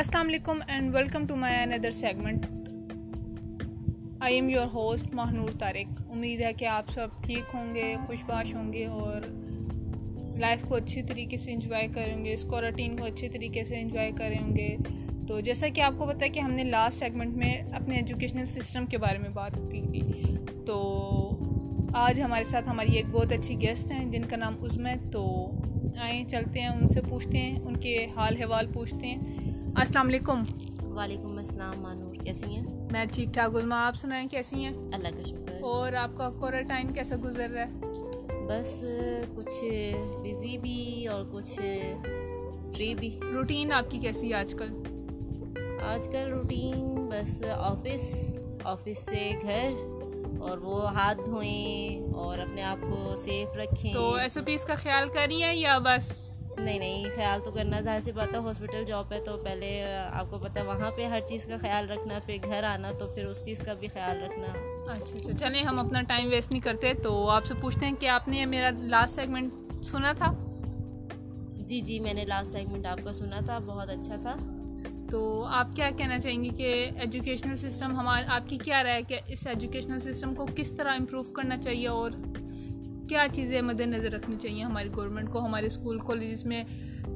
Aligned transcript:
السلام 0.00 0.28
علیکم 0.28 0.58
and 0.68 0.94
welcome 0.94 1.26
to 1.26 1.36
my 1.36 1.56
another 1.56 1.90
segment 1.90 2.46
I 4.20 4.34
am 4.34 4.48
your 4.48 4.66
host 4.66 5.14
Mahnoor 5.14 5.48
Tariq 5.58 6.02
امید 6.10 6.40
ہے 6.40 6.52
کہ 6.52 6.64
آپ 6.64 6.90
سب 6.90 7.08
ٹھیک 7.24 7.42
ہوں 7.54 7.74
گے 7.74 7.96
خوش 8.06 8.24
باش 8.24 8.54
ہوں 8.54 8.72
گے 8.72 8.86
اور 8.86 9.20
لائف 10.38 10.64
کو 10.68 10.74
اچھی 10.74 11.02
طریقے 11.02 11.36
سے 11.36 11.52
انجوائے 11.52 11.88
کریں 11.94 12.24
گے، 12.24 12.32
اس 12.32 12.42
کوارٹین 12.42 12.96
کو 12.96 13.04
اچھی 13.04 13.28
طریقے 13.28 13.64
سے 13.64 13.80
انجوائے 13.80 14.12
کریں 14.16 14.56
گے۔ 14.56 14.76
تو 15.28 15.40
جیسا 15.40 15.68
کہ 15.68 15.80
آپ 15.80 15.92
کو 15.98 16.06
پتہ 16.06 16.24
ہے 16.24 16.28
کہ 16.28 16.40
ہم 16.40 16.52
نے 16.52 16.64
لاسٹ 16.64 16.98
سیگمنٹ 16.98 17.36
میں 17.36 17.54
اپنے 17.54 17.96
ایجوکیشنل 17.96 18.46
سسٹم 18.46 18.86
کے 18.86 18.98
بارے 18.98 19.18
میں 19.18 19.30
بات 19.30 19.52
کی۔ 19.70 19.82
تھی 19.82 20.02
تو 20.66 21.06
آج 21.94 22.20
ہمارے 22.20 22.44
ساتھ 22.44 22.68
ہماری 22.68 22.92
ایک 22.92 23.06
بہت 23.10 23.32
اچھی 23.32 23.60
گیسٹ 23.60 23.92
ہیں 23.92 24.10
جن 24.10 24.22
کا 24.24 24.36
نام 24.36 24.64
عزم 24.64 24.86
ہے 24.86 24.94
تو 25.12 25.50
آئیں، 25.98 26.28
چلتے 26.28 26.60
ہیں، 26.60 26.68
ان 26.68 26.88
سے 26.88 27.00
پوچھتے 27.08 27.38
ہیں، 27.38 27.60
ان 27.60 27.76
کے 27.76 28.06
حال 28.16 28.36
حوال 28.42 28.66
پوچھتے 28.72 29.06
ہیں۔ 29.06 29.49
السلام 29.76 30.08
علیکم۔ 30.08 30.42
وعلیکم 30.82 31.38
السلام 31.38 31.80
مانور 31.80 32.14
کیسی 32.14 32.46
ہیں؟ 32.46 32.62
میں 32.92 33.04
ٹھیک 33.12 33.28
ٹھاک 33.34 33.54
گلما 33.54 33.86
آپ 33.86 33.96
سنائیں 33.96 34.28
کیسی 34.28 34.64
ہیں؟ 34.64 34.72
اللہ 34.92 35.08
کا 35.08 35.22
شکر۔ 35.22 35.62
اور 35.62 35.92
آپ 35.92 36.10
کا 36.16 36.30
کوارنٹائن 36.30 36.92
کیسا 36.92 37.16
گزر 37.24 37.50
رہا 37.50 37.62
ہے؟ 37.62 37.78
بس 38.48 38.84
کچھ 39.36 39.64
بزی 40.22 40.58
بھی 40.58 41.06
اور 41.06 41.24
کچھ 41.32 41.60
فری 42.74 42.94
بھی۔ 42.94 43.20
روٹین 43.32 43.72
آپ 43.72 43.90
کی 43.90 43.98
کیسی 43.98 44.28
ہے 44.28 44.34
آج 44.34 44.54
کل؟ 44.58 44.82
آج 45.86 46.08
کل 46.12 46.32
روٹین 46.32 47.08
بس 47.10 47.42
آفس 47.56 48.34
آفس 48.64 49.06
سے 49.06 49.30
گھر 49.42 49.68
اور 50.40 50.58
وہ 50.58 50.92
ہاتھ 50.92 51.18
دھوئیں 51.26 52.12
اور 52.14 52.38
اپنے 52.38 52.62
آپ 52.62 52.78
کو 52.80 53.16
سیف 53.16 53.56
رکھیں۔ 53.56 53.92
تو 53.92 54.14
ایس 54.14 54.38
او 54.38 54.44
پیز 54.44 54.64
کا 54.64 54.74
خیال 54.74 55.08
کریے 55.08 55.54
یا 55.54 55.78
بس 55.78 56.32
نہیں 56.64 56.78
نہیں 56.78 57.04
خیال 57.14 57.40
تو 57.40 57.50
کرنا 57.50 57.80
ظاہر 57.80 58.00
سی 58.00 58.12
بات 58.12 58.34
ہے 58.34 58.38
ہاسپٹل 58.38 58.84
جاب 58.84 59.12
ہے 59.12 59.20
تو 59.24 59.36
پہلے 59.36 59.84
آپ 60.12 60.30
کو 60.30 60.38
پتہ 60.38 60.58
ہے 60.58 60.64
وہاں 60.64 60.90
پہ 60.90 61.04
ہر 61.04 61.20
چیز 61.20 61.44
کا 61.44 61.56
خیال 61.56 61.90
رکھنا 61.90 62.18
پھر 62.26 62.36
گھر 62.44 62.62
آنا 62.64 62.90
تو 62.98 63.06
پھر 63.06 63.26
اس 63.26 63.44
چیز 63.44 63.60
کا 63.60 63.74
بھی 63.74 63.88
خیال 63.88 64.22
رکھنا۔ 64.22 64.46
اچھا 64.92 65.18
اچھا 65.18 65.32
چلیں 65.38 65.62
ہم 65.62 65.78
اپنا 65.78 66.02
ٹائم 66.02 66.28
ویسٹ 66.28 66.50
نہیں 66.50 66.60
کرتے 66.60 66.92
تو 67.02 67.28
آپ 67.28 67.44
سے 67.44 67.54
پوچھتے 67.60 67.86
ہیں 67.86 67.92
کہ 68.00 68.06
آپ 68.06 68.28
نے 68.28 68.46
میرا 68.46 68.70
لاسٹ 68.78 69.14
سیگمنٹ 69.14 69.52
سنا 69.84 70.12
تھا؟ 70.12 70.32
جی 71.56 71.80
جی 71.80 72.00
میں 72.00 72.14
نے 72.14 72.24
لاسٹ 72.24 72.52
سیگمنٹ 72.52 72.86
آپ 72.86 72.98
کا 73.04 73.12
سنا 73.12 73.40
تھا 73.44 73.58
بہت 73.58 73.90
اچھا 73.90 74.16
تھا۔ 74.22 74.36
تو 75.10 75.44
آپ 75.48 75.66
کیا 75.76 75.90
کہنا 75.98 76.18
چاہیں 76.18 76.44
گے 76.44 76.50
کہ 76.56 76.90
ایجوکیشنل 77.00 77.56
سسٹم 77.56 77.96
ہمارا 77.96 78.34
آپ 78.34 78.48
کی 78.48 78.58
کیا 78.64 78.84
رائے 78.84 79.02
کہ 79.08 79.20
اس 79.26 79.46
ایجوکیشنل 79.46 80.00
سسٹم 80.00 80.34
کو 80.34 80.46
کس 80.56 80.70
طرح 80.70 80.92
امپروو 80.98 81.22
کرنا 81.22 81.56
چاہیے 81.58 81.88
اور 81.88 82.10
کیا 83.10 83.26
چیزیں 83.32 83.60
مد 83.62 83.80
نظر 83.80 84.12
رکھنی 84.12 84.36
چاہیے 84.40 84.62
ہماری 84.62 84.88
گورنمنٹ 84.96 85.30
کو، 85.30 85.44
ہمارے 85.44 85.66
اسکول 85.66 85.98
کالجز 85.98 86.44
میں؟ 86.44 86.62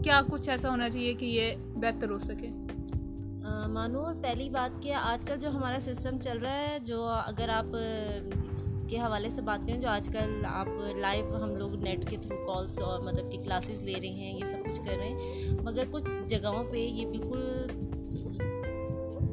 کیا 0.04 0.20
کچھ 0.30 0.48
ایسا 0.50 0.70
ہونا 0.70 0.88
چاہیے 0.90 1.12
کہ 1.14 1.26
یہ 1.26 1.54
بہتر 1.74 2.10
ہو 2.10 2.18
سکے؟ 2.18 2.48
مانو 3.72 4.00
اور 4.00 4.14
پہلی 4.22 4.48
بات 4.50 4.82
کہ 4.82 4.92
آج 4.92 5.24
کل 5.24 5.38
جو 5.40 5.48
ہمارا 5.48 5.78
سسٹم 5.80 6.18
چل 6.18 6.38
رہا 6.38 6.56
ہے، 6.58 6.78
جو 6.84 7.02
اگر 7.06 7.48
آپ 7.48 7.76
اس 8.46 8.74
کے 8.88 8.98
حوالے 8.98 9.30
سے 9.30 9.42
بات 9.42 9.66
کریں، 9.66 9.80
جو 9.80 9.88
آج 9.88 10.08
کل 10.12 10.42
آپ 10.46 10.68
لائیو 10.96 11.42
ہم 11.42 11.54
لوگ 11.56 11.74
نیٹ 11.74 12.08
کے 12.10 12.16
تھرو 12.22 12.36
کالس 12.46 12.78
اور 12.80 13.00
مطلب 13.00 13.30
کہ 13.32 13.38
کلاسز 13.44 13.82
لے 13.82 13.94
رہے 14.02 14.08
ہیں، 14.08 14.32
یہ 14.38 14.44
سب 14.44 14.64
کچھ 14.64 14.80
کر 14.84 14.96
رہے 14.96 15.08
ہیں، 15.08 15.62
مگر 15.62 15.84
کچھ 15.90 16.04
جگہوں 16.28 16.64
پہ 16.64 16.76
یہ 16.76 17.06
بالکل، 17.06 17.66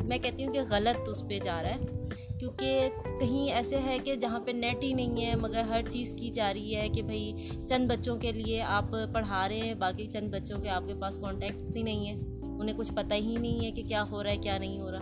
میں 0.07 0.17
کہتی 0.17 0.45
ہوں 0.45 0.53
کہ 0.53 0.61
غلط 0.69 1.09
اس 1.09 1.27
پہ 1.27 1.39
جا 1.39 1.61
رہا 1.63 1.69
ہے۔ 1.69 1.99
کیونکہ 2.41 2.87
کہیں 3.19 3.51
ایسے 3.51 3.79
ہے 3.85 3.97
کہ 4.03 4.15
جہاں 4.15 4.39
پہ 4.39 4.51
نیٹ 4.51 4.83
ہی 4.83 4.93
نہیں 4.93 5.25
ہے، 5.25 5.35
مگر 5.35 5.61
ہر 5.61 5.81
چیز 5.89 6.15
کی 6.19 6.29
جا 6.29 6.53
رہی 6.53 6.75
ہے 6.75 6.89
کہ 6.89 7.01
بھائی 7.01 7.49
چند 7.69 7.91
بچوں 7.91 8.15
کے 8.15 8.31
لیے 8.31 8.61
آپ 8.61 8.85
پڑھا 9.13 9.49
رہے 9.49 9.57
ہیں، 9.57 9.73
باقی 9.73 10.07
چند 10.07 10.33
بچوں 10.33 10.59
کے 10.59 10.69
آپ 10.69 10.83
کے 10.87 10.93
پاس 11.01 11.17
کانٹیکٹس 11.17 11.75
ہی 11.75 11.81
نہیں 11.81 12.05
ہیں۔ 12.05 12.15
انہیں 12.43 12.77
کچھ 12.77 12.91
پتہ 12.91 13.13
ہی 13.13 13.35
نہیں 13.37 13.65
ہے 13.65 13.71
کہ 13.71 13.83
کیا 13.83 14.03
ہو 14.11 14.23
رہا 14.23 14.31
ہے، 14.31 14.37
کیا 14.37 14.57
نہیں 14.57 14.79
ہو 14.79 14.91
رہا۔ 14.91 15.01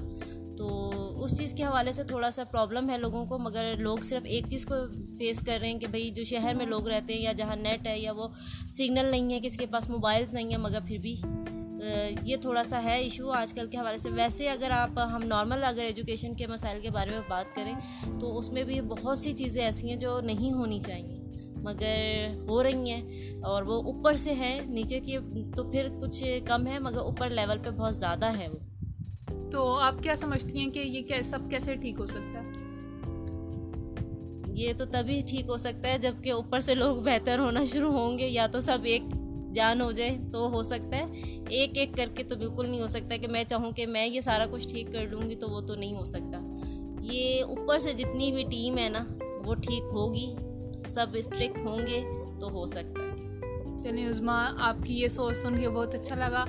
تو 0.58 0.68
اس 1.24 1.38
چیز 1.38 1.54
کے 1.54 1.64
حوالے 1.64 1.92
سے 1.92 2.04
تھوڑا 2.04 2.32
سا 2.32 2.44
پرابلم 2.44 2.90
ہے 2.90 2.98
لوگوں 2.98 3.26
کو، 3.26 3.38
مگر 3.38 3.76
لوگ 3.78 3.98
صرف 3.98 4.22
ایک 4.26 4.44
چیز 4.50 4.66
کو 4.66 4.76
فیس 5.18 5.42
کر 5.42 5.58
رہے 5.62 5.72
ہیں 5.72 5.80
کہ 5.80 5.88
بھائی 5.88 6.10
جو 6.10 6.24
شہر 6.24 6.54
میں 6.54 6.66
لوگ 6.66 6.88
رہتے 6.88 7.14
ہیں 7.14 7.22
یا 7.22 7.32
جہاں 7.32 7.56
نیٹ 7.56 7.88
ہے 7.88 8.00
یا 8.00 8.12
وہ 8.12 8.28
سگنل 8.70 9.06
نہیں 9.06 9.34
ہے، 9.34 9.40
کسی 9.44 9.58
کے 9.58 9.66
پاس 9.66 9.90
موبائلس 9.90 10.34
نہیں 10.34 10.50
ہیں 10.50 10.58
مگر 10.58 10.80
پھر 10.88 10.98
بھی 10.98 11.16
یہ 12.24 12.38
تھوڑا 12.38 12.64
سا 12.64 12.84
ہے 12.84 12.98
ایشو 13.00 13.32
آج 13.32 13.54
کل 13.54 13.68
کے 13.68 13.78
حوالے 13.78 13.98
سے۔ 13.98 14.10
ویسے 14.10 14.50
اگر 14.50 14.72
آپ 14.72 15.00
ہم 15.00 15.22
نارمل 15.24 15.64
اگر 15.64 15.80
ایجوکیشن 15.80 16.34
کے 16.34 16.48
مسائل 16.48 16.82
کے 16.82 16.90
بارے 16.90 17.12
میں 17.12 17.22
بات 17.30 17.56
کریں 17.56 17.74
تو 18.20 18.38
اس 18.38 18.52
میں 18.52 18.64
بھی 18.64 18.82
بہت 18.82 19.18
سی 19.18 19.32
چیزیں 19.32 19.64
ایسی 19.64 19.90
ہیں 19.90 19.96
جو 19.96 20.22
نہیں 20.22 20.54
ہونی 20.54 20.80
چاہیے 20.80 21.20
مگر 21.56 22.28
ہو 22.48 22.64
رہی 22.64 22.92
ہیں۔ 22.92 23.34
اور 23.44 23.64
وہ 23.64 23.76
اوپر 23.76 24.14
سے 24.14 24.34
ہیں 24.34 24.62
نیچے 24.66 25.00
کی 25.00 25.18
تو 25.56 25.64
پھر 25.72 25.90
کچھ 26.02 26.40
کم 26.46 26.68
ہے 26.68 26.80
مگر 26.80 26.98
اوپر 26.98 27.30
لیول 27.30 27.58
پہ 27.58 27.70
بہت 27.70 27.96
زیادہ 27.96 28.38
ہے 28.38 28.48
وہ۔ 28.48 28.58
تو 29.52 29.76
آپ 29.76 29.96
کیا 30.04 30.16
سمجھتی 30.16 30.60
ہیں 30.60 30.70
کہ 30.70 30.80
یہ 30.80 31.22
سب 31.24 31.40
کیسے 31.50 31.76
ٹھیک 31.76 31.96
ہو 32.00 32.06
سکتا 32.06 32.42
ہے؟ 32.42 32.50
یہ 34.54 34.74
تو 34.78 34.86
تبھی 34.86 35.20
ٹھیک 35.30 35.46
ہو 35.50 35.58
سکتا 35.58 35.88
ہے 35.88 35.98
جبکہ 35.98 36.32
اوپر 36.32 36.60
سے 36.60 36.76
لوگ 36.76 36.98
بہتر 36.98 37.40
ہونا 37.40 37.66
شروع 37.66 37.92
ہوں 37.92 38.18
گے 38.18 38.28
یا 38.28 38.48
تو 38.48 38.60
سب 38.60 38.78
ایک 38.84 39.02
جان 39.54 39.82
ہو 39.82 39.92
جائے 39.92 40.18
تو 40.32 40.50
ہو 40.50 40.64
سکتا 40.64 40.98
ہے۔ 40.98 41.06
ایک 41.50 41.78
ایک 41.78 41.90
کر 41.98 42.06
کے 42.16 42.24
تو 42.24 42.36
بالکل 42.36 42.70
نہیں 42.70 42.82
ہو 42.82 42.88
سکتا 42.88 43.18
کہ 43.18 43.28
میں 43.28 43.44
چاہوں 43.44 43.72
کہ 43.72 43.88
میں 43.88 44.08
یہ 44.08 44.22
سارا 44.22 44.46
کچھ 44.52 44.68
ٹھیک 44.68 44.92
کر 44.92 45.08
لوں 45.08 45.22
گی 45.30 45.36
تو 45.36 45.50
وہ 45.50 45.62
تو 45.62 45.76
نہیں 45.76 45.96
ہو 45.96 46.04
سکتا۔ 46.04 46.54
یہ 47.02 47.44
اوپر 47.44 47.80
سے 47.80 47.94
جتنی 47.94 48.32
بھی 48.32 48.44
ٹیم 48.44 48.78
ہے 48.78 48.90
نا، 48.90 49.06
وہ 49.46 49.56
ٹھیک 49.56 49.84
ہوگی، 49.94 50.36
سب 50.88 51.08
اسٹرک 51.14 51.60
ہوں 51.66 51.78
گے 51.88 52.02
تو 52.40 52.50
ہو 52.50 52.66
سکتا 52.66 53.02
ہے۔ 53.04 53.10
چلیے 53.78 54.06
عزما 54.06 54.52
آپ 54.60 54.76
کی 54.86 55.02
یہ 55.02 55.08
سوچ 55.08 55.38
سن 55.38 55.60
کے 55.60 55.70
بہت 55.70 55.94
اچھا 55.94 56.16
لگا۔ 56.16 56.46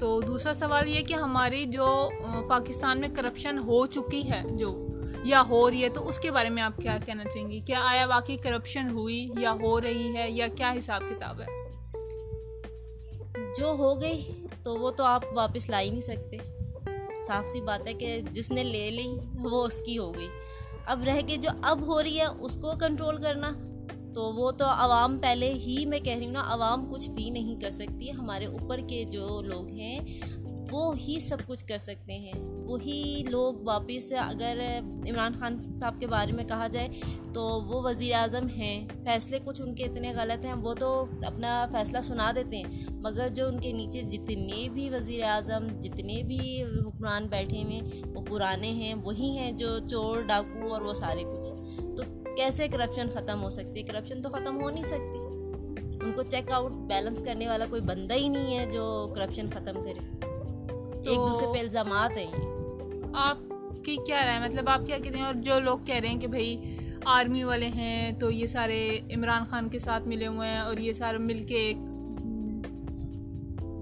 تو 0.00 0.20
دوسرا 0.20 0.52
سوال 0.52 0.88
یہ 0.88 1.02
کہ 1.02 1.14
ہماری 1.14 1.64
جو 1.64 2.08
پاکستان 2.48 3.00
میں 3.00 3.08
کرپشن 3.08 3.58
ہو 3.58 3.86
چکی 3.86 4.30
ہے، 4.30 4.42
جو، 4.50 4.86
یا 5.24 5.42
ہو 5.48 5.70
رہی 5.70 5.82
ہے، 5.82 5.88
تو 5.88 6.08
اس 6.08 6.18
کے 6.18 6.30
بارے 6.30 6.48
میں 6.48 6.62
آپ 6.62 6.76
کیا 6.76 6.96
کہنا 7.06 7.24
چاہیں 7.24 7.50
گی؟ 7.50 7.60
کیا 7.60 7.78
آیا 7.88 8.06
واقعی 8.06 8.36
کرپشن 8.36 8.90
ہوئی 8.90 9.28
یا 9.38 9.52
ہو 9.62 9.80
رہی 9.80 10.16
ہے 10.16 10.30
یا 10.30 10.46
کیا 10.46 10.74
حساب 10.78 11.00
کتاب 11.10 11.40
ہے؟ 11.40 11.63
جو 13.58 13.66
ہو 13.66 14.00
گئی 14.00 14.22
تو 14.62 14.76
وہ 14.76 14.90
تو 14.90 15.04
آپ 15.04 15.22
واپس 15.34 15.70
لا 15.70 15.80
ہی 15.80 15.90
نہیں 15.90 16.00
سکتے۔ 16.00 16.36
صاف 17.26 17.48
سی 17.48 17.60
بات 17.60 17.86
ہے 17.86 17.94
کہ 17.94 18.20
جس 18.30 18.50
نے 18.50 18.64
لے 18.64 18.90
لی 18.90 19.08
وہ 19.34 19.66
اس 19.66 19.80
کی 19.80 19.98
ہو 19.98 20.14
گئی۔ 20.14 20.28
اب 20.86 21.04
رہ 21.04 21.20
کے 21.26 21.36
جو 21.36 21.50
اب 21.62 21.86
ہو 21.86 22.02
رہی 22.02 22.18
ہے 22.18 22.24
اس 22.40 22.56
کو 22.56 22.72
کنٹرول 22.80 23.22
کرنا، 23.22 23.52
تو 24.14 24.32
وہ 24.32 24.50
تو 24.50 24.64
عوام 24.68 25.18
پہلے 25.18 25.52
ہی 25.52 25.86
میں 25.86 26.00
کہہ 26.00 26.16
رہی 26.16 26.26
ہوں 26.26 26.32
نا، 26.32 26.44
عوام 26.46 26.92
کچھ 26.92 27.08
بھی 27.08 27.30
نہیں 27.30 27.60
کر 27.60 27.70
سکتی۔ 27.70 28.10
ہمارے 28.10 28.46
اوپر 28.46 28.80
کے 28.88 29.04
جو 29.04 29.42
لوگ 29.42 29.68
ہیں 29.68 30.00
وہ 30.70 30.98
ہی 30.98 31.20
سب 31.20 31.36
کچھ 31.46 31.64
کر 31.64 31.78
سکتے 31.78 32.12
ہیں۔ 32.12 32.32
وہی 32.42 33.22
لوگ 33.28 33.54
واپس 33.54 34.12
اگر 34.12 34.58
عمران 35.10 35.32
خان 35.38 35.78
صاحب 35.80 35.94
کے 36.00 36.06
بارے 36.06 36.32
میں 36.32 36.44
کہا 36.44 36.66
جائے 36.66 36.88
تو 37.34 37.42
وہ 37.42 37.80
وزیر 37.84 38.14
اعظم 38.14 38.46
ہیں۔ 38.46 38.88
فیصلے 39.04 39.38
کچھ 39.44 39.62
ان 39.62 39.74
کے 39.74 39.84
اتنے 39.84 40.12
غلط 40.16 40.44
ہیں، 40.44 40.54
وہ 40.54 40.74
تو 40.74 41.04
اپنا 41.22 41.66
فیصلہ 41.72 42.00
سنا 42.00 42.32
دیتے 42.34 42.56
ہیں، 42.56 42.84
مگر 42.90 43.28
جو 43.28 43.48
ان 43.48 43.60
کے 43.60 43.72
نیچے 43.72 44.02
جتنے 44.02 44.68
بھی 44.68 44.90
وزیر 44.90 45.24
اعظم، 45.24 45.68
جتنے 45.80 46.22
بھی 46.22 46.62
حکمران 46.62 47.26
بیٹھے 47.26 47.62
ہوئے 47.62 47.80
وہ 48.14 48.22
پرانے 48.22 48.70
ہیں، 48.70 48.94
وہی 48.94 49.38
ہیں 49.38 49.52
جو 49.52 49.78
چور، 49.90 50.20
ڈاکو 50.20 50.74
اور 50.74 50.82
وہ 50.82 50.92
سارے 50.92 51.22
کچھ۔ 51.22 51.52
تو 51.96 52.02
کیسے 52.36 52.68
کرپشن 52.68 53.06
ختم 53.14 53.42
ہو 53.42 53.48
سکتی 53.48 53.80
ہے؟ 53.80 53.82
کرپشن 53.82 54.22
تو 54.22 54.28
ختم 54.28 54.62
ہو 54.62 54.70
نہیں 54.70 54.82
سکتی۔ 54.82 55.18
ان 56.04 56.12
کو 56.16 56.22
چیک 56.22 56.50
آؤٹ 56.50 56.72
بیلنس 56.72 57.22
کرنے 57.22 57.48
والا 57.48 57.64
کوئی 57.70 57.80
بندہ 57.80 58.14
ہی 58.14 58.28
نہیں 58.28 58.58
ہے 58.58 58.70
جو 58.70 59.12
کرپشن 59.16 59.50
ختم 59.50 59.82
کرے۔ 59.82 60.33
ایک 61.06 61.18
دوسرے 61.18 61.46
پہ 61.52 61.58
الزامات 61.58 62.16
ہیں۔ 62.16 62.30
آپ 63.14 63.38
کی 63.84 63.96
کیا 64.06 64.26
رائے؟ 64.26 64.40
مطلب 64.40 64.68
آپ 64.68 64.80
کیا 64.86 64.98
کہتے 64.98 65.18
ہیں؟ 65.18 65.24
اور 65.24 65.34
جو 65.34 65.60
لوگ 65.60 65.78
کہہ 65.86 65.94
رہے 65.94 66.08
ہیں 66.08 66.20
کہ 66.20 66.26
بھائی 66.26 66.76
آرمی 67.04 67.44
والے 67.44 67.68
ہیں 67.68 68.12
تو 68.12 68.30
یہ 68.30 68.46
سارے 68.46 69.00
عمران 69.14 69.44
خان 69.44 69.68
کے 69.68 69.78
ساتھ 69.78 70.08
ملے 70.08 70.26
ہوئے 70.26 70.48
ہیں 70.48 70.58
اور 70.58 70.76
یہ 70.76 70.92
سارے 70.92 71.18
مل 71.18 71.42
کے 71.46 71.72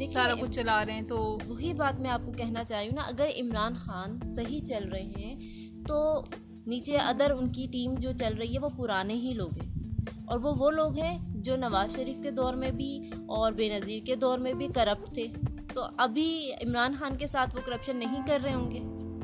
ایک 0.01 0.11
سارا 0.11 0.35
کچھ 0.41 0.51
چلا 0.51 0.87
رہے 0.87 0.93
ہیں 0.93 1.03
تو 1.03 1.39
وہی 1.47 1.73
بات 1.73 2.01
میں 2.01 2.11
آپ 2.11 2.21
کو 2.27 2.33
کہنا 2.33 2.65
چاہی 2.65 2.87
ہوں 2.87 2.97
نا 2.97 3.03
اگر 3.03 3.27
عمران 3.41 3.75
خان 3.75 4.27
صحیح 4.27 4.61
چل 4.61 4.89
رہے 4.89 5.03
ہیں 5.03 5.37
تو 5.89 6.23
نیچے 6.67 6.97
ادر 6.97 7.31
ان 7.31 7.49
کی 7.49 7.67
ٹیم 7.73 7.95
جو 7.95 8.13
چل 8.13 8.35
رہی 8.35 8.55
ہے 8.55 8.59
وہ 8.59 8.69
پرانے 8.77 9.15
ہی 9.15 9.33
لوگ 9.35 9.51
ہیں۔ 9.63 9.73
اور 10.27 10.39
وہ 10.39 10.55
وہ 10.59 10.71
لوگ 10.71 10.99
ہیں 10.99 11.19
جو 11.29 11.57
نواز 11.57 11.97
شریف 11.97 12.19
کے 12.23 12.31
دور 12.31 12.55
میں 12.55 12.71
بھی 12.71 13.11
اور 13.27 13.53
بے 13.53 13.69
نظیر 13.69 14.07
کے 14.07 14.17
دور 14.17 14.39
میں 14.39 14.53
بھی 14.53 14.69
کرپٹ 14.75 15.15
تھے۔ 15.15 15.27
تو 15.75 15.85
ابھی 15.97 16.51
عمران 16.67 16.95
خان 16.99 17.17
کے 17.17 17.27
ساتھ 17.27 17.57
وہ 17.57 17.61
کرپشن 17.67 17.97
نہیں 17.97 18.27
کر 18.27 18.39
رہے 18.45 18.55
ہوں 18.55 18.71
گے؟ 18.71 18.81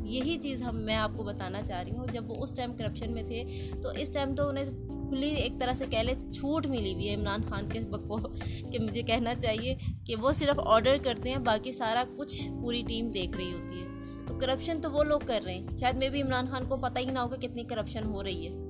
یہی 0.08 0.38
چیز 0.38 0.62
ہم 0.62 0.76
میں 0.76 0.96
آپ 0.96 1.10
کو 1.16 1.22
بتانا 1.24 1.62
چاہ 1.62 1.82
رہی 1.82 1.92
ہوں۔ 1.92 2.06
جب 2.12 2.30
وہ 2.30 2.34
اس 2.42 2.54
ٹائم 2.54 2.76
کرپشن 2.76 3.12
میں 3.12 3.22
تھے، 3.22 3.44
تو 3.82 3.88
اس 3.88 4.12
ٹائم 4.12 4.34
تو 4.34 4.48
انہیں 4.48 4.64
کھلی 5.08 5.28
ایک 5.28 5.52
طرح 5.60 5.72
سے 5.72 5.84
کہہ 5.90 5.98
لے 5.98 6.14
چھوٹ 6.32 6.66
ملی 6.66 6.94
ہوئی 6.94 7.08
ہے 7.08 7.14
عمران 7.14 7.40
خان 7.48 7.68
کے 7.68 7.80
کو 7.80 8.18
کہ 8.72 8.78
مجھے 8.78 9.02
کہنا 9.02 9.34
چاہیے 9.34 9.74
کہ 10.06 10.16
وہ 10.16 10.32
صرف 10.32 10.60
آرڈر 10.64 10.96
کرتے 11.02 11.30
ہیں، 11.30 11.38
باقی 11.38 11.72
سارا 11.72 12.04
کچھ 12.16 12.48
پوری 12.48 12.82
ٹیم 12.88 13.10
دیکھ 13.10 13.36
رہی 13.36 13.52
ہوتی 13.52 13.82
ہے۔ 13.82 13.86
تو 14.26 14.38
کرپشن 14.38 14.80
تو 14.80 14.90
وہ 14.90 15.04
لوگ 15.04 15.20
کر 15.26 15.40
رہے 15.44 15.54
ہیں۔ 15.54 15.66
شاید 15.80 15.96
میں 15.96 16.08
بھی 16.08 16.22
عمران 16.22 16.46
خان 16.50 16.64
کو 16.64 16.76
پتہ 16.76 16.98
ہی 16.98 17.04
نہ 17.04 17.18
ہوگا 17.18 17.36
کتنی 17.36 17.64
کرپشن 17.64 18.04
ہو 18.04 18.24
رہی 18.24 18.48
ہے۔ 18.48 18.67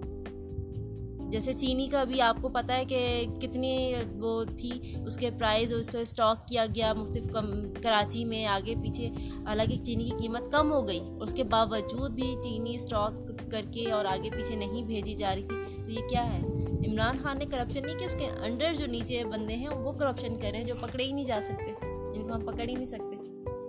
جیسے 1.28 1.52
چینی 1.52 1.86
کا 1.86 2.04
بھی 2.04 2.20
آپ 2.20 2.36
کو 2.42 2.48
پتہ 2.48 2.72
ہے 2.72 2.84
کہ 2.84 3.24
کتنی 3.40 3.94
وہ 4.14 4.44
تھی، 4.44 4.70
اس 5.06 5.16
کے 5.16 5.30
پرائز 5.30 5.72
اس 5.72 5.92
سے 5.92 6.00
اسٹاک 6.00 6.48
کیا 6.48 6.66
گیا 6.74 6.92
مختلف 6.92 7.30
کم، 7.30 7.72
کراچی 7.82 8.24
میں 8.24 8.46
آگے 8.46 8.74
پیچھے، 8.82 9.10
حالانکہ 9.44 9.84
چینی 9.84 10.04
کی 10.04 10.10
قیمت 10.18 10.52
کم 10.52 10.72
ہو 10.72 10.88
گئی۔ 10.88 11.00
اس 11.20 11.34
کے 11.34 11.44
باوجود 11.44 12.10
بھی 12.10 12.34
چینی 12.42 12.74
اسٹاک 12.74 13.12
کر 13.50 13.60
کے 13.72 13.90
اور 13.92 14.04
آگے 14.04 14.30
پیچھے 14.30 14.56
نہیں 14.56 14.82
بھیجی 14.82 15.14
جا 15.14 15.34
رہی 15.34 15.42
تھی۔ 15.42 15.82
تو 15.84 15.90
یہ 15.90 16.08
کیا 16.10 16.32
ہے؟ 16.32 16.40
عمران 16.86 17.16
خان 17.22 17.38
نے 17.38 17.44
کرپشن 17.44 17.86
نہیں 17.86 17.98
کیا، 17.98 18.06
اس 18.06 18.16
کے 18.18 18.28
انڈر 18.40 18.74
جو 18.74 18.86
نیچے 18.86 19.24
بندے 19.24 19.56
ہیں، 19.56 19.68
وہ 19.68 19.92
کرپشن 19.92 20.38
کریں 20.38 20.64
جو 20.64 20.74
پکڑے 20.80 21.04
ہی 21.04 21.12
نہیں 21.12 21.24
جا 21.24 21.40
سکتے۔ 21.42 21.72
جن 22.14 22.28
کو 22.28 22.34
ہم 22.34 22.40
پکڑ 22.40 22.68
ہی 22.68 22.74
نہیں 22.74 22.86
سکتے، 22.86 23.16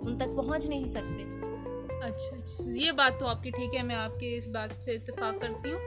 ان 0.00 0.18
تک 0.18 0.36
پہنچ 0.36 0.68
نہیں 0.68 0.86
سکتے۔ 0.86 1.24
اچھا, 2.02 2.36
اچھا، 2.36 2.64
یہ 2.66 2.92
بات 2.92 3.20
تو 3.20 3.26
آپ 3.26 3.42
کی 3.42 3.50
ٹھیک 3.50 3.76
ہے، 3.76 3.82
میں 3.82 3.96
آپ 3.96 4.20
کی 4.20 4.36
اس 4.36 4.48
بات 4.48 4.84
سے 4.84 4.92
اتفاق 4.92 5.42
کرتی 5.42 5.72
ہوں۔ 5.72 5.78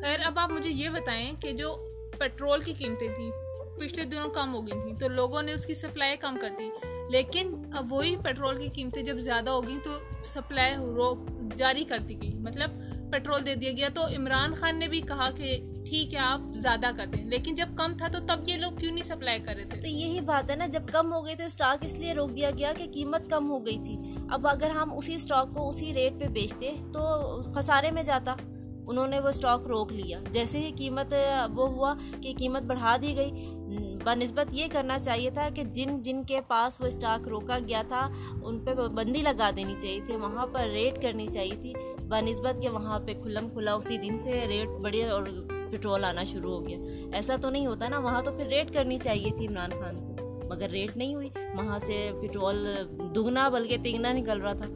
خیر، 0.00 0.20
اب 0.24 0.38
آپ 0.38 0.50
مجھے 0.50 0.70
یہ 0.70 0.88
بتائیں 0.88 1.32
کہ 1.40 1.52
جو 1.52 1.88
پیٹرول 2.18 2.60
کی 2.60 2.72
قیمتیں 2.72 3.08
تھیں، 3.14 3.30
پچھلے 3.80 4.04
دنوں 4.04 4.28
کم 4.28 4.54
ہو 4.54 4.66
گئی 4.66 4.80
تھیں، 4.80 4.98
تو 4.98 5.08
لوگوں 5.08 5.42
نے 5.42 5.52
اس 5.52 5.66
کی 5.66 5.74
سپلائی 5.74 6.16
کم 6.16 6.36
کر 6.40 6.50
دی۔ 6.58 6.70
لیکن 7.10 7.70
اب 7.76 7.92
وہی 7.92 8.16
پیٹرول 8.16 8.56
کی 8.56 8.68
قیمتیں 8.68 9.02
جب 9.02 9.18
زیادہ 9.18 9.50
ہو 9.50 9.66
گئیں 9.66 9.78
تو 9.84 9.90
سپلائی 10.24 10.74
روک 10.74 11.18
جاری 11.56 11.84
کر 11.84 11.98
دی 11.98 12.22
گئی۔ 12.22 12.32
مطلب 12.34 12.70
پیٹرول 13.12 13.46
دے 13.46 13.54
دیا 13.54 13.72
گیا۔ 13.76 13.88
تو 13.94 14.06
عمران 14.06 14.54
خان 14.54 14.78
نے 14.78 14.88
بھی 14.88 15.00
کہا 15.00 15.30
کہ 15.30 15.58
ٹھیک 15.88 16.14
ہے، 16.14 16.18
آپ 16.18 16.40
زیادہ 16.54 16.86
کر 16.96 17.06
دیں۔ 17.06 17.24
لیکن 17.24 17.54
جب 17.54 17.68
کم 17.76 17.96
تھا 17.98 18.08
تو 18.08 18.18
تب 18.28 18.40
یہ 18.46 18.54
لوگ 18.54 18.72
کیوں 18.72 18.92
نہیں 18.92 19.02
سپلائی 19.02 19.38
کر 19.38 19.54
رہے 19.56 19.64
تھے؟ 19.64 19.80
تو 19.80 19.88
یہی 19.88 20.20
بات 20.20 20.50
ہے 20.50 20.56
نا، 20.56 20.66
جب 20.66 20.82
کم 20.92 21.12
ہو 21.12 21.26
گئی 21.26 21.34
تو 21.34 21.44
اسٹاک 21.44 21.84
اس 21.84 21.94
لیے 21.94 22.14
روک 22.14 22.36
دیا 22.36 22.50
گیا 22.58 22.72
کہ 22.76 22.86
قیمت 22.94 23.30
کم 23.30 23.50
ہو 23.50 23.66
گئی 23.66 23.78
تھی۔ 23.84 23.96
اب 24.30 24.46
اگر 24.46 24.70
ہم 24.70 24.96
اسی 24.96 25.14
اسٹاک 25.14 25.54
کو 25.54 25.68
اسی 25.68 25.94
ریٹ 25.94 26.20
پہ 26.20 26.24
بیچتے 26.24 26.72
تو 26.92 27.00
خسارے 27.42 27.90
میں 27.90 28.02
جاتا۔ 28.02 28.34
انہوں 28.88 29.06
نے 29.06 29.20
وہ 29.20 29.28
اسٹاک 29.28 29.66
روک 29.66 29.92
لیا۔ 29.92 30.18
جیسے 30.30 30.58
ہی 30.58 30.70
قیمت، 30.76 31.14
وہ 31.54 31.68
ہوا 31.68 31.94
کہ 32.22 32.32
قیمت 32.38 32.62
بڑھا 32.62 32.96
دی 33.02 33.16
گئی 33.16 33.30
بہ 34.04 34.14
نسبت 34.14 34.54
یہ 34.54 34.66
کرنا 34.72 34.98
چاہیے 34.98 35.30
تھا 35.30 35.48
کہ 35.54 35.62
جن 35.62 36.00
جن 36.00 36.22
کے 36.22 36.36
پاس 36.48 36.80
وہ 36.80 36.86
اسٹاک 36.86 37.28
روکا 37.28 37.58
گیا 37.68 37.82
تھا، 37.88 38.08
ان 38.42 38.58
پہ 38.60 38.74
بندی 38.74 39.22
لگا 39.22 39.50
دینی 39.56 39.74
چاہیے 39.82 40.00
تھی، 40.06 40.16
وہاں 40.16 40.46
پر 40.46 40.60
ریٹ 40.60 41.02
کرنی 41.02 41.26
چاہیے 41.26 41.56
تھی۔ 41.60 41.72
بہ 42.08 42.20
نسبت 42.20 42.62
کہ 42.62 42.68
وہاں 42.68 42.98
پہ 43.00 43.12
کھلم 43.22 43.48
کھلا، 43.48 43.74
اسی 43.74 43.98
دن 43.98 44.16
سے 44.16 44.44
ریٹ 44.48 44.68
بڑھے 44.68 45.04
اور 45.08 45.22
پٹرول 45.70 46.04
آنا 46.04 46.24
شروع 46.24 46.58
ہو 46.58 46.68
گیا۔ 46.68 46.78
ایسا 47.12 47.36
تو 47.42 47.50
نہیں 47.50 47.66
ہوتا 47.66 47.88
نا، 47.88 47.98
وہاں 47.98 48.22
تو 48.22 48.30
پھر 48.32 48.46
ریٹ 48.46 48.74
کرنی 48.74 48.98
چاہیے 48.98 49.30
تھی 49.36 49.46
عمران 49.46 49.70
خان 49.70 49.98
کو۔ 49.98 50.46
مگر 50.48 50.70
ریٹ 50.70 50.96
نہیں 50.96 51.14
ہوئی، 51.14 51.28
وہاں 51.36 51.78
سے 51.78 52.10
پٹرول 52.22 52.66
دگنا 53.16 53.48
بلکہ 53.48 53.76
تگنا 53.76 54.12
نکل 54.12 54.40
رہا 54.40 54.52
تھا۔ 54.52 54.66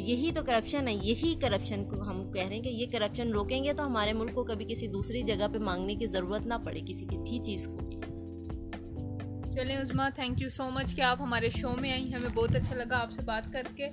تو 0.00 0.06
یہی 0.06 0.32
تو 0.32 0.42
کرپشن 0.42 0.88
ہے، 0.88 0.94
یہی 0.94 1.34
کرپشن 1.40 1.84
کو 1.84 2.02
ہم 2.02 2.32
کہہ 2.32 2.48
رہے 2.48 2.56
ہیں 2.56 2.62
کہ 2.62 2.68
یہ 2.68 2.86
کرپشن 2.92 3.32
روکیں 3.32 3.64
گے 3.64 3.72
تو 3.72 3.86
ہمارے 3.86 4.12
ملک 4.12 4.34
کو 4.34 4.44
کبھی 4.44 4.64
کسی 4.64 4.86
دوسری 4.86 5.22
جگہ 5.22 5.48
پہ 5.52 5.58
مانگنے 5.58 5.94
کی 5.94 6.06
ضرورت 6.06 6.46
نہ 6.46 6.54
پڑے، 6.64 6.80
کسی 6.80 7.06
بھی 7.06 7.38
چیز 7.38 7.68
کو۔ 7.68 7.90
چلیں 9.50 9.76
عظما 9.76 10.08
تھینک 10.08 10.42
یو 10.42 10.48
سو 10.48 10.70
مچ 10.70 10.96
کہ 10.96 11.02
آپ 11.02 11.20
ہمارے 11.20 11.50
شو 11.50 11.68
میں 11.80 11.92
آئیں، 11.92 12.08
ہمیں 12.08 12.30
بہت 12.34 12.56
اچھا 12.56 12.76
لگا 12.76 12.98
آپ 12.98 13.10
سے 13.10 13.22
بات 13.22 13.52
کر 13.52 13.62
کے۔ 13.76 13.86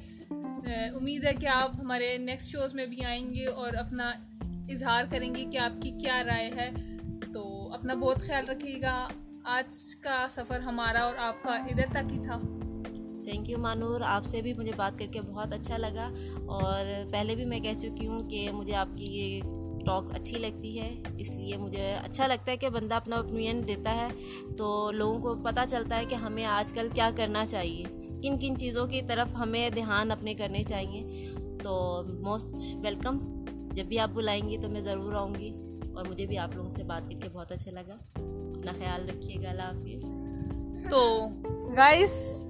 امید 0.93 1.23
ہے 1.23 1.33
کہ 1.33 1.47
آپ 1.47 1.71
ہمارے 1.79 2.17
نیکسٹ 2.17 2.51
شوز 2.51 2.73
میں 2.73 2.85
بھی 2.85 3.03
آئیں 3.03 3.33
گے 3.33 3.45
اور 3.45 3.73
اپنا 3.73 4.11
اظہار 4.69 5.03
کریں 5.09 5.35
گے 5.35 5.45
کہ 5.45 5.57
آپ 5.57 5.81
کی 5.81 5.91
کیا 5.91 6.23
رائے 6.23 6.51
ہے۔ 6.55 6.69
تو 7.33 7.73
اپنا 7.73 7.93
بہت 7.93 8.21
خیال 8.21 8.45
رکھیے 8.49 8.81
گا۔ 8.81 9.07
آج 9.43 9.95
کا 9.95 10.27
سفر 10.29 10.59
ہمارا 10.59 10.99
اور 10.99 11.13
آپ 11.17 11.43
کا 11.43 11.51
ادھر 11.51 11.85
تک 11.89 12.13
ہی 12.13 12.19
تھا۔ 12.25 12.56
تھینک 13.27 13.49
یو 13.49 13.57
مانور 13.57 14.01
آپ 14.01 14.25
سے 14.25 14.41
بھی 14.41 14.53
مجھے 14.57 14.71
بات 14.75 14.99
کر 14.99 15.05
کے 15.11 15.21
بہت 15.21 15.53
اچھا 15.53 15.77
لگا 15.77 16.09
اور 16.45 16.85
پہلے 17.11 17.35
بھی 17.35 17.45
میں 17.45 17.59
کہہ 17.59 17.73
چکی 17.73 18.07
ہوں 18.07 18.19
کہ 18.19 18.49
مجھے 18.51 18.75
آپ 18.75 18.87
کی 18.97 19.05
یہ 19.05 19.41
ٹاک 19.85 20.11
اچھی 20.15 20.37
لگتی 20.37 20.79
ہے 20.79 20.95
اس 21.17 21.31
لیے 21.37 21.57
مجھے 21.57 21.91
اچھا 21.93 22.27
لگتا 22.27 22.51
ہے 22.51 22.57
کہ 22.57 22.69
بندہ 22.69 22.95
اپنا 22.95 23.15
اوپینین 23.15 23.67
دیتا 23.67 23.95
ہے 23.95 24.07
تو 24.57 24.91
لوگوں 24.91 25.19
کو 25.19 25.35
پتہ 25.43 25.59
چلتا 25.69 25.97
ہے 25.97 26.05
کہ 26.05 26.15
ہمیں 26.15 26.45
آج 26.45 26.73
کل 26.73 26.87
کیا 26.93 27.09
کرنا 27.15 27.45
چاہیے 27.45 27.83
کن 28.23 28.39
کن 28.39 28.57
چیزوں 28.57 28.87
کی 28.87 29.01
طرف 29.07 29.35
ہمیں 29.35 29.69
دھیان 29.69 30.11
اپنے 30.11 30.33
کرنے 30.33 30.63
چاہیے 30.63 31.03
تو 31.63 32.03
موسٹ 32.19 32.75
ویلکم 32.75 33.19
جب 33.73 33.85
بھی 33.85 33.99
آپ 33.99 34.09
بلائیں 34.09 34.49
گی 34.49 34.57
تو 34.57 34.69
میں 34.69 34.81
ضرور 34.81 35.13
آؤں 35.13 35.35
گی 35.35 35.51
اور 35.93 36.05
مجھے 36.09 36.25
بھی 36.25 36.37
آپ 36.37 36.55
لوگوں 36.55 36.69
سے 36.69 36.83
بات 36.83 37.11
کر 37.11 37.19
کے 37.21 37.29
بہت 37.33 37.51
اچھا 37.51 37.71
لگا 37.71 37.97
اپنا 38.15 38.71
خیال 38.71 39.09
رکھیے 39.09 39.43
گا 39.43 39.49
اللہ 39.49 39.61
حافظ 39.61 40.89
تو 40.89 41.29
گائس 41.77 42.43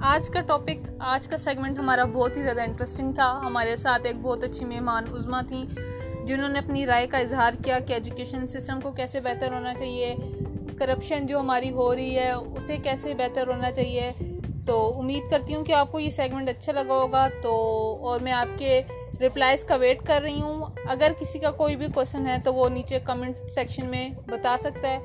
آج 0.00 0.30
کا 0.30 0.40
ٹاپک 0.40 0.90
آج 0.98 1.28
کا 1.28 1.36
سیگمنٹ 1.36 1.78
ہمارا 1.78 2.04
بہت 2.04 2.36
ہی 2.36 2.42
زیادہ 2.42 2.60
انٹرسٹنگ 2.60 3.12
تھا۔ 3.12 3.40
ہمارے 3.44 3.76
ساتھ 3.76 4.06
ایک 4.06 4.16
بہت 4.22 4.44
اچھی 4.44 4.64
مہمان 4.64 5.04
عظما 5.14 5.40
تھیں، 5.48 5.64
جنہوں 6.26 6.48
نے 6.48 6.58
اپنی 6.58 6.86
رائے 6.86 7.06
کا 7.06 7.18
اظہار 7.18 7.52
کیا 7.64 7.78
کہ 7.78 7.92
ایجوکیشن 7.92 8.46
سسٹم 8.46 8.80
کو 8.80 8.92
کیسے 8.92 9.20
بہتر 9.20 9.52
ہونا 9.52 9.74
چاہیے 9.74 10.16
کرپشن 10.78 11.26
جو 11.26 11.40
ہماری 11.40 11.70
ہو 11.70 11.94
رہی 11.94 12.18
ہے، 12.18 12.32
اسے 12.32 12.76
کیسے 12.76 13.14
بہتر 13.14 13.48
ہونا 13.48 13.70
چاہیے۔ 13.70 14.12
تو 14.66 14.98
امید 14.98 15.30
کرتی 15.30 15.54
ہوں 15.54 15.64
کہ 15.64 15.72
آپ 15.72 15.92
کو 15.92 16.00
یہ 16.00 16.10
سیگمنٹ 16.10 16.48
اچھا 16.48 16.72
لگا 16.72 16.94
ہوگا۔ 16.94 17.28
تو 17.42 17.50
اور 18.00 18.20
میں 18.20 18.32
آپ 18.32 18.58
کے 18.58 18.82
رپلائز 19.20 19.64
کا 19.64 19.76
ویٹ 19.76 20.06
کر 20.06 20.20
رہی 20.22 20.42
ہوں۔ 20.42 20.64
اگر 20.88 21.12
کسی 21.20 21.38
کا 21.38 21.50
کوئی 21.50 21.76
بھی 21.76 21.86
کوشچن 21.94 22.26
ہے 22.26 22.36
تو 22.44 22.54
وہ 22.54 22.68
نیچے 22.68 22.98
کمنٹ 22.98 23.50
سیکشن 23.50 23.86
میں 23.86 24.08
بتا 24.26 24.56
سکتا 24.58 24.88
ہے۔ 24.88 24.98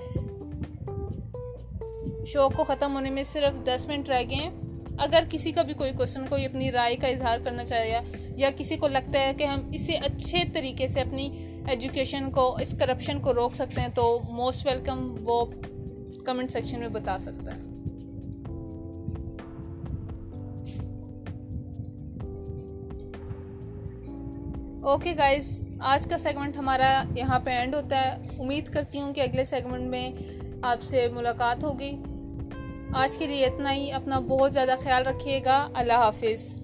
شو 2.25 2.49
کو 2.49 2.63
ختم 2.63 2.93
ہونے 2.93 3.09
میں 3.09 3.23
صرف 3.23 3.65
دس 3.65 3.87
منٹ 3.87 4.09
رہ 4.09 4.23
گئے 4.29 4.37
ہیں۔ 4.37 4.60
اگر 4.97 5.23
کسی 5.29 5.51
کا 5.51 5.61
بھی 5.61 5.73
کوئی 5.73 5.91
کوشچن 5.91 6.27
کوئی 6.29 6.45
اپنی 6.45 6.71
رائے 6.71 6.95
کا 6.95 7.07
اظہار 7.07 7.39
کرنا 7.43 7.65
چاہے 7.65 7.99
یا 8.37 8.49
کسی 8.57 8.77
کو 8.77 8.87
لگتا 8.87 9.19
ہے 9.19 9.33
کہ 9.37 9.43
ہم 9.43 9.59
اسے 9.73 9.93
اچھے 9.93 10.43
طریقے 10.53 10.87
سے 10.87 11.01
اپنی 11.01 11.55
ایجوکیشن 11.67 12.31
کو 12.31 12.57
اس 12.57 12.75
کرپشن 12.79 13.19
کو 13.19 13.33
روک 13.33 13.55
سکتے 13.55 13.81
ہیں 13.81 13.87
تو 13.87 14.19
موسٹ 14.29 14.67
ویلکم 14.67 15.15
وہ 15.25 15.45
کمنٹ 16.25 16.51
سیکشن 16.51 16.79
میں 16.79 16.87
بتا 16.87 17.17
سکتا 17.17 17.55
ہے۔ 17.55 17.61
اوکے 24.83 25.13
گائز 25.17 25.61
آج 25.79 26.07
کا 26.09 26.17
سیگمنٹ 26.17 26.57
ہمارا 26.57 27.03
یہاں 27.15 27.39
پہ 27.39 27.51
اینڈ 27.51 27.75
ہوتا 27.75 28.01
ہے۔ 28.01 28.09
امید 28.39 28.67
کرتی 28.67 29.01
ہوں 29.01 29.13
کہ 29.13 29.21
اگلے 29.21 29.43
سیگمنٹ 29.43 29.89
میں 29.89 30.11
آپ 30.63 30.81
سے 30.81 31.07
ملاقات 31.13 31.63
ہوگی۔ 31.63 31.91
آج 32.93 33.17
کے 33.17 33.27
لیے 33.27 33.45
اتنا 33.45 33.73
ہی 33.73 33.91
اپنا 33.91 34.19
بہت 34.19 34.53
زیادہ 34.53 34.75
خیال 34.83 35.07
رکھیے 35.07 35.41
گا۔ 35.45 35.69
اللہ 35.75 35.93
حافظ۔ 35.93 36.60